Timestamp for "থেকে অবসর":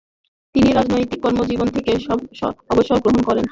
1.75-2.97